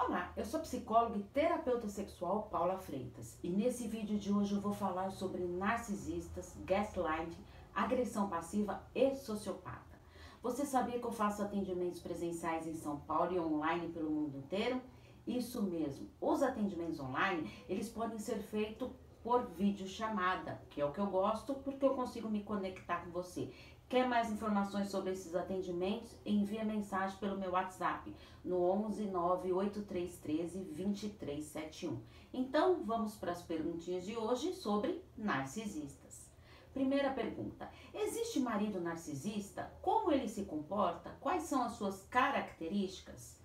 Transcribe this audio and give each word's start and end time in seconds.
Olá, 0.00 0.32
eu 0.36 0.44
sou 0.44 0.60
psicóloga 0.60 1.18
e 1.18 1.24
terapeuta 1.24 1.88
sexual 1.88 2.44
Paula 2.44 2.78
Freitas 2.78 3.36
e 3.42 3.50
nesse 3.50 3.88
vídeo 3.88 4.16
de 4.16 4.32
hoje 4.32 4.54
eu 4.54 4.60
vou 4.60 4.72
falar 4.72 5.10
sobre 5.10 5.42
narcisistas, 5.42 6.56
gaslight, 6.64 7.36
agressão 7.74 8.28
passiva 8.28 8.80
e 8.94 9.16
sociopata. 9.16 9.98
Você 10.40 10.64
sabia 10.64 11.00
que 11.00 11.04
eu 11.04 11.10
faço 11.10 11.42
atendimentos 11.42 12.00
presenciais 12.00 12.64
em 12.68 12.74
São 12.74 13.00
Paulo 13.00 13.34
e 13.34 13.40
online 13.40 13.88
pelo 13.88 14.08
mundo 14.08 14.38
inteiro? 14.38 14.80
Isso 15.26 15.60
mesmo, 15.64 16.08
os 16.20 16.44
atendimentos 16.44 17.00
online, 17.00 17.52
eles 17.68 17.88
podem 17.88 18.20
ser 18.20 18.38
feitos 18.38 18.88
por 19.22 19.46
videochamada, 19.50 20.60
que 20.70 20.80
é 20.80 20.84
o 20.84 20.92
que 20.92 21.00
eu 21.00 21.06
gosto 21.06 21.54
porque 21.54 21.84
eu 21.84 21.94
consigo 21.94 22.28
me 22.28 22.42
conectar 22.42 23.04
com 23.04 23.10
você. 23.10 23.52
Quer 23.88 24.06
mais 24.06 24.30
informações 24.30 24.90
sobre 24.90 25.12
esses 25.12 25.34
atendimentos? 25.34 26.14
Envie 26.24 26.62
mensagem 26.62 27.16
pelo 27.18 27.38
meu 27.38 27.52
WhatsApp 27.52 28.14
no 28.44 28.62
11 28.62 29.06
98313 29.06 30.58
2371. 30.58 31.98
Então, 32.34 32.84
vamos 32.84 33.14
para 33.14 33.32
as 33.32 33.40
perguntinhas 33.40 34.04
de 34.04 34.14
hoje 34.14 34.52
sobre 34.52 35.02
narcisistas. 35.16 36.28
Primeira 36.74 37.10
pergunta: 37.14 37.70
existe 37.94 38.38
marido 38.38 38.78
narcisista? 38.78 39.72
Como 39.80 40.12
ele 40.12 40.28
se 40.28 40.44
comporta? 40.44 41.16
Quais 41.18 41.44
são 41.44 41.62
as 41.62 41.72
suas 41.72 42.02
características? 42.08 43.38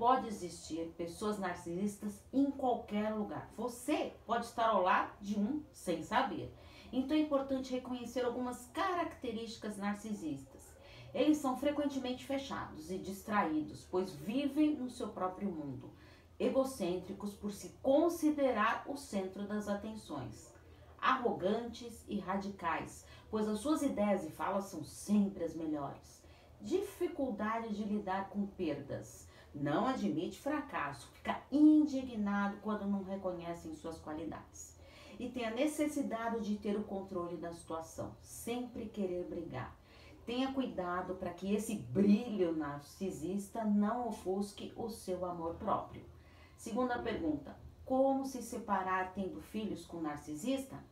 Pode 0.00 0.28
existir 0.28 0.94
pessoas 0.96 1.38
narcisistas 1.38 2.24
em 2.32 2.50
qualquer 2.50 3.12
lugar. 3.12 3.52
Você 3.54 4.14
pode 4.24 4.46
estar 4.46 4.70
ao 4.70 4.80
lado 4.80 5.12
de 5.20 5.38
um 5.38 5.62
sem 5.74 6.02
saber. 6.02 6.50
Então 6.90 7.14
é 7.14 7.20
importante 7.20 7.70
reconhecer 7.70 8.24
algumas 8.24 8.64
características 8.72 9.76
narcisistas. 9.76 10.74
Eles 11.12 11.36
são 11.36 11.58
frequentemente 11.58 12.24
fechados 12.24 12.90
e 12.90 12.96
distraídos, 12.96 13.86
pois 13.90 14.10
vivem 14.14 14.74
no 14.74 14.88
seu 14.88 15.08
próprio 15.08 15.50
mundo, 15.50 15.92
egocêntricos 16.38 17.34
por 17.34 17.52
se 17.52 17.68
considerar 17.82 18.84
o 18.86 18.96
centro 18.96 19.46
das 19.46 19.68
atenções, 19.68 20.50
arrogantes 20.98 22.06
e 22.08 22.18
radicais, 22.18 23.04
pois 23.30 23.46
as 23.46 23.58
suas 23.58 23.82
ideias 23.82 24.24
e 24.24 24.30
falas 24.30 24.64
são 24.64 24.82
sempre 24.82 25.44
as 25.44 25.54
melhores. 25.54 26.22
Dificuldade 26.58 27.74
de 27.74 27.84
lidar 27.84 28.30
com 28.30 28.46
perdas. 28.46 29.28
Não 29.54 29.86
admite 29.86 30.40
fracasso, 30.40 31.08
fica 31.12 31.40
indignado 31.50 32.56
quando 32.62 32.86
não 32.86 33.02
reconhecem 33.02 33.74
suas 33.74 33.98
qualidades 33.98 34.78
e 35.20 35.28
tem 35.28 35.44
a 35.44 35.50
necessidade 35.50 36.40
de 36.40 36.56
ter 36.56 36.76
o 36.78 36.84
controle 36.84 37.36
da 37.36 37.52
situação, 37.52 38.16
sempre 38.22 38.86
querer 38.86 39.26
brigar. 39.28 39.76
Tenha 40.24 40.50
cuidado 40.52 41.14
para 41.16 41.34
que 41.34 41.54
esse 41.54 41.74
brilho 41.76 42.56
narcisista 42.56 43.62
não 43.62 44.08
ofusque 44.08 44.72
o 44.76 44.88
seu 44.88 45.26
amor 45.26 45.56
próprio. 45.56 46.02
Segunda 46.56 46.98
pergunta: 46.98 47.54
como 47.84 48.24
se 48.24 48.42
separar 48.42 49.12
tendo 49.12 49.42
filhos 49.42 49.84
com 49.84 50.00
narcisista? 50.00 50.82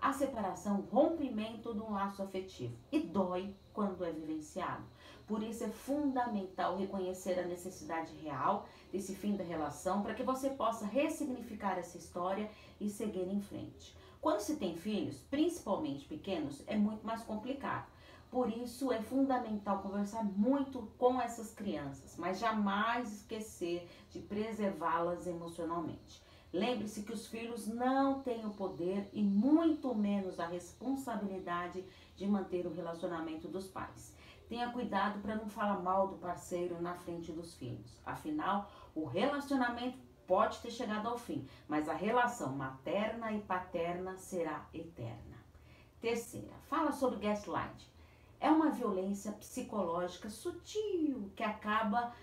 A 0.00 0.12
separação, 0.12 0.86
rompimento 0.92 1.74
de 1.74 1.80
um 1.80 1.90
laço 1.90 2.22
afetivo 2.22 2.76
e 2.92 3.00
dói 3.00 3.52
quando 3.72 4.04
é 4.04 4.12
vivenciado. 4.12 4.84
Por 5.26 5.42
isso 5.42 5.64
é 5.64 5.68
fundamental 5.68 6.76
reconhecer 6.78 7.38
a 7.38 7.46
necessidade 7.46 8.14
real 8.16 8.66
desse 8.92 9.14
fim 9.14 9.36
da 9.36 9.42
relação 9.42 10.00
para 10.00 10.14
que 10.14 10.22
você 10.22 10.50
possa 10.50 10.86
ressignificar 10.86 11.76
essa 11.78 11.98
história 11.98 12.48
e 12.80 12.88
seguir 12.88 13.28
em 13.28 13.40
frente. 13.40 13.96
Quando 14.20 14.38
se 14.40 14.56
tem 14.56 14.76
filhos, 14.76 15.18
principalmente 15.30 16.04
pequenos, 16.04 16.62
é 16.68 16.76
muito 16.76 17.04
mais 17.04 17.22
complicado. 17.24 17.86
Por 18.30 18.48
isso 18.50 18.92
é 18.92 19.00
fundamental 19.02 19.82
conversar 19.82 20.22
muito 20.22 20.82
com 20.96 21.20
essas 21.20 21.52
crianças, 21.52 22.16
mas 22.16 22.38
jamais 22.38 23.12
esquecer 23.12 23.88
de 24.10 24.20
preservá-las 24.20 25.26
emocionalmente. 25.26 26.22
Lembre-se 26.52 27.02
que 27.02 27.12
os 27.12 27.26
filhos 27.26 27.66
não 27.66 28.22
têm 28.22 28.46
o 28.46 28.54
poder 28.54 29.08
e 29.12 29.22
muito 29.22 29.94
menos 29.94 30.40
a 30.40 30.46
responsabilidade 30.46 31.84
de 32.16 32.26
manter 32.26 32.66
o 32.66 32.72
relacionamento 32.72 33.48
dos 33.48 33.68
pais. 33.68 34.16
Tenha 34.48 34.72
cuidado 34.72 35.20
para 35.20 35.36
não 35.36 35.48
falar 35.48 35.82
mal 35.82 36.08
do 36.08 36.16
parceiro 36.16 36.80
na 36.80 36.94
frente 36.94 37.30
dos 37.32 37.54
filhos. 37.54 38.00
Afinal, 38.04 38.70
o 38.94 39.04
relacionamento 39.04 39.98
pode 40.26 40.58
ter 40.60 40.70
chegado 40.70 41.06
ao 41.06 41.18
fim, 41.18 41.46
mas 41.68 41.88
a 41.88 41.94
relação 41.94 42.54
materna 42.54 43.30
e 43.32 43.40
paterna 43.42 44.16
será 44.16 44.66
eterna. 44.72 45.36
Terceira, 46.00 46.54
fala 46.68 46.92
sobre 46.92 47.18
gaslight. 47.18 47.90
É 48.40 48.48
uma 48.50 48.70
violência 48.70 49.32
psicológica 49.32 50.30
sutil 50.30 51.30
que 51.34 51.42
acaba 51.42 52.14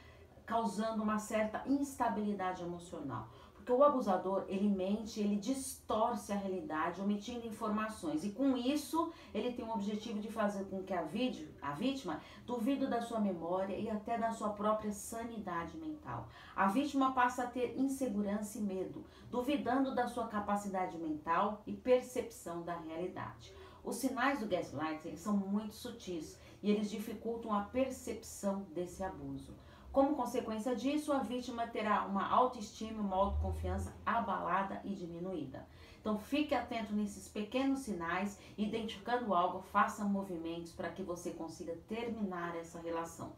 causando 0.46 1.04
uma 1.04 1.20
certa 1.20 1.64
instabilidade 1.68 2.64
emocional. 2.64 3.28
Porque 3.66 3.82
o 3.82 3.84
abusador, 3.84 4.46
ele 4.48 4.70
mente, 4.70 5.20
ele 5.20 5.38
distorce 5.38 6.32
a 6.32 6.36
realidade, 6.36 7.02
omitindo 7.02 7.48
informações. 7.48 8.24
E 8.24 8.30
com 8.30 8.56
isso, 8.56 9.12
ele 9.34 9.54
tem 9.54 9.66
o 9.66 9.72
objetivo 9.72 10.20
de 10.20 10.32
fazer 10.32 10.66
com 10.66 10.84
que 10.84 10.94
a, 10.94 11.02
vídeo, 11.02 11.50
a 11.60 11.72
vítima 11.72 12.22
duvide 12.46 12.86
da 12.86 13.02
sua 13.02 13.20
memória 13.20 13.76
e 13.76 13.90
até 13.90 14.20
da 14.20 14.32
sua 14.32 14.50
própria 14.50 14.92
sanidade 14.92 15.76
mental. 15.78 16.28
A 16.56 16.68
vítima 16.68 17.14
passa 17.14 17.46
a 17.46 17.48
ter 17.48 17.76
insegurança 17.76 18.60
e 18.60 18.62
medo, 18.62 19.04
duvidando 19.32 19.96
da 19.96 20.08
sua 20.08 20.28
capacidade 20.28 20.96
mental 21.00 21.64
e 21.66 21.74
percepção 21.74 22.62
da 22.62 22.78
realidade. 22.78 23.52
Os 23.84 23.96
sinais 23.96 24.42
do 24.42 24.46
gaslight 24.46 25.08
eles 25.08 25.22
são 25.22 25.36
muito 25.36 25.74
sutis 25.74 26.38
e 26.62 26.70
eles 26.70 26.88
dificultam 26.88 27.52
a 27.52 27.62
percepção 27.62 28.68
desse 28.76 29.04
abuso. 29.04 29.56
Como 29.96 30.14
consequência 30.14 30.76
disso, 30.76 31.14
a 31.14 31.20
vítima 31.20 31.68
terá 31.68 32.06
uma 32.06 32.28
autoestima, 32.28 33.02
uma 33.02 33.16
autoconfiança 33.16 33.96
abalada 34.06 34.82
e 34.84 34.94
diminuída. 34.94 35.66
Então 36.02 36.20
fique 36.20 36.54
atento 36.54 36.92
nesses 36.92 37.30
pequenos 37.30 37.80
sinais, 37.80 38.38
identificando 38.58 39.34
algo, 39.34 39.62
faça 39.62 40.04
movimentos 40.04 40.74
para 40.74 40.90
que 40.90 41.02
você 41.02 41.32
consiga 41.32 41.78
terminar 41.88 42.58
essa 42.58 42.78
relação. 42.82 43.32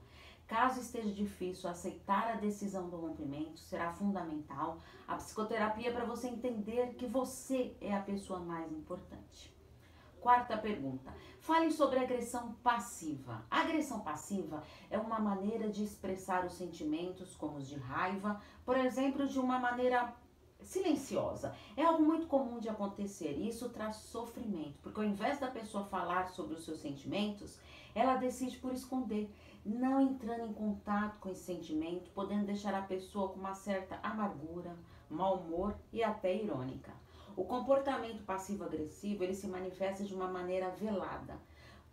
Caso 0.47 0.81
esteja 0.81 1.13
difícil 1.13 1.69
aceitar 1.69 2.27
a 2.31 2.37
decisão 2.37 2.89
do 2.89 2.97
rompimento, 2.97 3.59
será 3.59 3.93
fundamental 3.93 4.79
a 5.07 5.15
psicoterapia 5.17 5.91
para 5.91 6.05
você 6.05 6.27
entender 6.27 6.95
que 6.95 7.05
você 7.05 7.77
é 7.79 7.93
a 7.93 8.01
pessoa 8.01 8.39
mais 8.39 8.71
importante. 8.71 9.55
Quarta 10.21 10.57
pergunta. 10.57 11.13
Fale 11.39 11.71
sobre 11.71 11.99
agressão 11.99 12.53
passiva. 12.63 13.45
A 13.49 13.61
agressão 13.61 14.01
passiva 14.01 14.63
é 14.89 14.97
uma 14.97 15.19
maneira 15.19 15.69
de 15.69 15.83
expressar 15.83 16.45
os 16.45 16.53
sentimentos, 16.53 17.35
como 17.35 17.57
os 17.57 17.67
de 17.67 17.77
raiva, 17.77 18.41
por 18.65 18.75
exemplo, 18.75 19.27
de 19.27 19.39
uma 19.39 19.59
maneira 19.59 20.13
silenciosa. 20.61 21.55
É 21.75 21.83
algo 21.83 22.03
muito 22.03 22.27
comum 22.27 22.59
de 22.59 22.67
acontecer 22.67 23.33
e 23.37 23.47
isso 23.47 23.69
traz 23.69 23.97
sofrimento, 23.97 24.79
porque 24.81 24.99
ao 24.99 25.05
invés 25.05 25.39
da 25.39 25.47
pessoa 25.47 25.85
falar 25.85 26.29
sobre 26.29 26.55
os 26.55 26.65
seus 26.65 26.79
sentimentos, 26.79 27.59
ela 27.95 28.15
decide 28.15 28.57
por 28.57 28.73
esconder, 28.73 29.29
não 29.65 30.01
entrando 30.01 30.45
em 30.45 30.53
contato 30.53 31.19
com 31.19 31.29
esse 31.29 31.43
sentimento, 31.43 32.09
podendo 32.11 32.45
deixar 32.45 32.73
a 32.73 32.81
pessoa 32.81 33.29
com 33.29 33.39
uma 33.39 33.53
certa 33.53 33.99
amargura, 34.03 34.75
mau 35.09 35.37
humor 35.37 35.75
e 35.91 36.03
até 36.03 36.35
irônica. 36.35 36.91
O 37.37 37.45
comportamento 37.45 38.23
passivo-agressivo 38.23 39.23
ele 39.23 39.35
se 39.35 39.45
manifesta 39.45 40.03
de 40.03 40.11
uma 40.11 40.27
maneira 40.27 40.71
velada, 40.71 41.39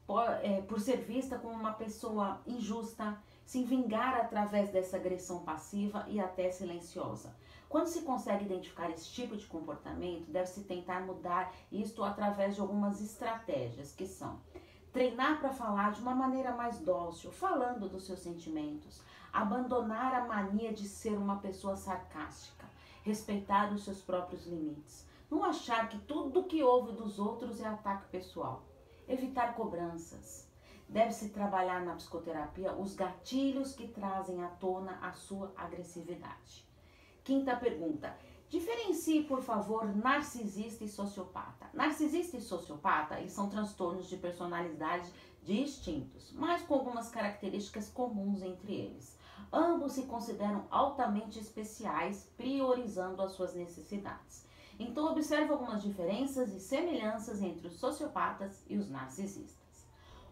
por, 0.06 0.22
é, 0.43 0.62
por 0.62 0.81
ser 0.81 1.03
vista 1.03 1.38
como 1.38 1.53
uma 1.53 1.75
pessoa 1.75 2.41
injusta, 2.47 3.19
se 3.44 3.62
vingar 3.62 4.16
através 4.16 4.71
dessa 4.71 4.97
agressão 4.97 5.44
passiva 5.44 6.06
e 6.09 6.19
até 6.19 6.50
silenciosa. 6.50 7.37
Quando 7.69 7.88
se 7.88 8.00
consegue 8.00 8.47
identificar 8.47 8.88
esse 8.88 9.06
tipo 9.10 9.37
de 9.37 9.44
comportamento, 9.44 10.31
deve-se 10.31 10.62
tentar 10.62 11.03
mudar 11.03 11.53
isto 11.71 12.03
através 12.03 12.54
de 12.54 12.62
algumas 12.62 13.03
estratégias, 13.03 13.93
que 13.93 14.06
são 14.06 14.41
treinar 14.94 15.41
para 15.41 15.53
falar 15.53 15.93
de 15.93 16.00
uma 16.00 16.15
maneira 16.15 16.53
mais 16.53 16.78
dócil, 16.78 17.31
falando 17.31 17.87
dos 17.87 18.06
seus 18.06 18.21
sentimentos, 18.21 19.03
abandonar 19.31 20.15
a 20.15 20.25
mania 20.25 20.72
de 20.72 20.88
ser 20.88 21.19
uma 21.19 21.37
pessoa 21.37 21.77
sarcástica, 21.77 22.65
respeitar 23.03 23.71
os 23.74 23.84
seus 23.84 24.01
próprios 24.01 24.47
limites, 24.47 25.04
não 25.34 25.45
achar 25.45 25.89
que 25.89 25.98
tudo 25.98 26.45
que 26.45 26.63
ouve 26.63 26.92
dos 26.92 27.19
outros 27.19 27.60
é 27.60 27.66
ataque 27.66 28.09
pessoal. 28.09 28.63
Evitar 29.09 29.57
cobranças. 29.57 30.48
Deve-se 30.89 31.31
trabalhar 31.31 31.84
na 31.84 31.97
psicoterapia 31.97 32.72
os 32.72 32.95
gatilhos 32.95 33.75
que 33.75 33.89
trazem 33.89 34.45
à 34.45 34.48
tona 34.48 34.97
a 35.03 35.13
sua 35.13 35.53
agressividade. 35.57 36.65
Quinta 37.25 37.57
pergunta. 37.57 38.16
Diferencie, 38.48 39.25
por 39.25 39.42
favor, 39.42 39.84
narcisista 39.97 40.84
e 40.84 40.89
sociopata. 40.89 41.69
Narcisista 41.75 42.36
e 42.36 42.41
sociopata 42.41 43.27
são 43.28 43.48
transtornos 43.48 44.09
de 44.09 44.16
personalidade 44.16 45.13
distintos, 45.42 46.33
mas 46.33 46.63
com 46.63 46.75
algumas 46.75 47.10
características 47.10 47.89
comuns 47.89 48.41
entre 48.42 48.72
eles. 48.72 49.19
Ambos 49.53 49.92
se 49.92 50.04
consideram 50.04 50.66
altamente 50.71 51.41
especiais, 51.41 52.31
priorizando 52.36 53.21
as 53.21 53.33
suas 53.33 53.54
necessidades. 53.54 54.45
Então, 54.78 55.10
observe 55.10 55.53
algumas 55.53 55.82
diferenças 55.82 56.53
e 56.53 56.60
semelhanças 56.60 57.42
entre 57.42 57.68
os 57.68 57.74
sociopatas 57.74 58.65
e 58.68 58.76
os 58.76 58.88
narcisistas. 58.88 59.65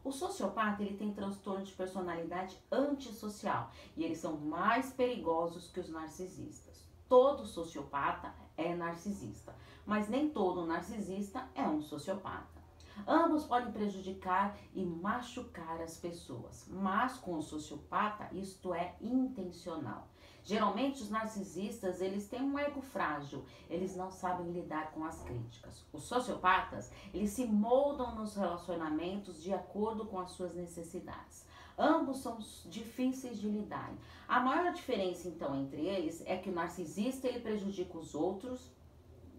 O 0.04 0.10
sociopata 0.10 0.82
ele 0.82 0.96
tem 0.96 1.12
transtorno 1.12 1.64
de 1.64 1.72
personalidade 1.72 2.58
antissocial 2.70 3.70
e 3.96 4.02
eles 4.02 4.18
são 4.18 4.36
mais 4.36 4.92
perigosos 4.92 5.68
que 5.68 5.78
os 5.78 5.88
narcisistas. 5.88 6.82
Todo 7.08 7.46
sociopata 7.46 8.34
é 8.56 8.74
narcisista, 8.74 9.54
mas 9.86 10.08
nem 10.08 10.28
todo 10.28 10.66
narcisista 10.66 11.48
é 11.54 11.62
um 11.62 11.80
sociopata. 11.80 12.62
Ambos 13.06 13.44
podem 13.44 13.72
prejudicar 13.72 14.56
e 14.74 14.84
machucar 14.84 15.80
as 15.80 15.96
pessoas, 15.96 16.66
mas 16.68 17.16
com 17.16 17.38
o 17.38 17.42
sociopata 17.42 18.28
isto 18.34 18.74
é 18.74 18.96
intencional. 19.00 20.08
Geralmente 20.44 21.02
os 21.02 21.10
narcisistas, 21.10 22.00
eles 22.00 22.28
têm 22.28 22.42
um 22.42 22.58
ego 22.58 22.80
frágil, 22.80 23.44
eles 23.70 23.94
não 23.94 24.10
sabem 24.10 24.50
lidar 24.50 24.90
com 24.90 25.04
as 25.04 25.22
críticas. 25.22 25.84
Os 25.92 26.02
sociopatas, 26.02 26.90
eles 27.14 27.30
se 27.30 27.46
moldam 27.46 28.16
nos 28.16 28.34
relacionamentos 28.34 29.40
de 29.40 29.54
acordo 29.54 30.04
com 30.04 30.18
as 30.18 30.32
suas 30.32 30.54
necessidades. 30.54 31.46
Ambos 31.78 32.18
são 32.18 32.38
difíceis 32.66 33.40
de 33.40 33.48
lidar. 33.48 33.92
A 34.28 34.40
maior 34.40 34.72
diferença 34.72 35.28
então 35.28 35.54
entre 35.54 35.80
eles 35.86 36.22
é 36.26 36.36
que 36.36 36.50
o 36.50 36.54
narcisista 36.54 37.28
ele 37.28 37.40
prejudica 37.40 37.96
os 37.96 38.14
outros 38.14 38.70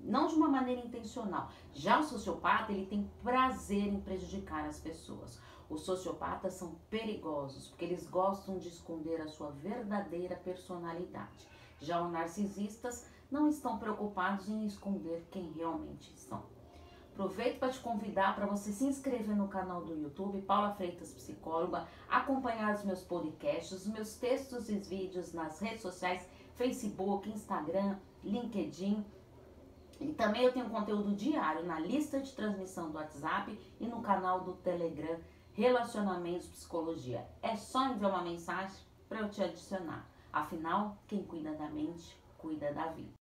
não 0.03 0.27
de 0.27 0.35
uma 0.35 0.50
maneira 0.50 0.81
intencional. 0.81 1.50
Já 1.73 2.00
o 2.00 2.03
sociopata, 2.03 2.71
ele 2.71 2.85
tem 2.85 3.09
prazer 3.23 3.88
em 3.88 4.01
prejudicar 4.01 4.65
as 4.65 4.79
pessoas. 4.79 5.39
Os 5.74 5.81
sociopatas 5.81 6.54
são 6.54 6.75
perigosos 6.88 7.70
porque 7.70 7.86
eles 7.86 8.08
gostam 8.08 8.60
de 8.60 8.68
esconder 8.68 9.20
a 9.20 9.28
sua 9.28 9.50
verdadeira 9.50 10.36
personalidade. 10.36 11.48
Já 11.80 12.00
os 12.00 12.12
narcisistas 12.12 13.08
não 13.31 13.50
estão 13.50 13.80
preocupados 13.80 14.48
em 14.48 14.66
esconder 14.66 15.25
quem 15.31 15.52
realmente 15.54 16.16
são. 16.16 16.44
Aproveito 17.12 17.58
para 17.58 17.72
te 17.72 17.80
convidar 17.80 18.36
para 18.36 18.46
você 18.46 18.72
se 18.72 18.86
inscrever 18.86 19.36
no 19.36 19.48
canal 19.48 19.84
do 19.84 19.96
YouTube, 19.96 20.44
Paula 20.44 20.74
Freitas 20.75 21.12
Psicóloga, 21.12 21.88
acompanhar 22.08 22.75
os 22.75 22.84
meus 22.84 23.02
podcasts, 23.02 23.72
os 23.72 23.88
meus 23.88 24.16
textos 24.16 24.70
e 24.70 24.78
vídeos 24.78 25.34
nas 25.34 25.60
redes 25.60 25.81
sociais, 25.81 26.28
Facebook, 26.56 27.28
Instagram, 27.30 27.98
LinkedIn 28.24 29.04
e 30.00 30.12
também 30.14 30.44
eu 30.44 30.52
tenho 30.52 30.70
conteúdo 30.70 31.16
diário 31.16 31.66
na 31.66 31.80
lista 31.80 32.20
de 32.20 32.31
transmissão 32.34 32.92
do 32.92 32.98
WhatsApp 32.98 33.58
e 33.80 33.88
no 33.88 34.02
canal 34.02 34.42
do 34.42 34.54
Telegram 34.56 35.18
Relacionamentos 35.55 36.47
Psicologia. 36.47 37.27
É 37.41 37.55
só 37.55 37.88
enviar 37.88 38.11
uma 38.11 38.23
mensagem 38.23 38.75
para 39.07 39.19
eu 39.19 39.29
te 39.29 39.44
adicionar. 39.44 40.03
Afinal, 40.31 40.97
quem 41.07 41.23
cuida 41.23 41.53
da 41.53 41.69
mente, 41.69 42.17
cuida 42.39 42.73
da 42.73 42.88
vida. 42.88 43.13